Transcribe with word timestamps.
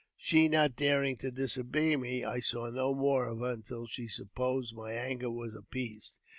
She 0.17 0.47
not 0.47 0.75
daring 0.75 1.17
to 1.17 1.29
disobey 1.29 1.95
me, 1.95 2.23
I 2.25 2.39
saw 2.39 2.71
no 2.71 2.95
more 2.95 3.25
of 3.27 3.37
her 3.37 3.51
until 3.51 3.85
she 3.85 4.07
supposed 4.07 4.73
my 4.73 4.93
anger 4.93 5.29
was 5.29 5.55
appeased. 5.55 6.15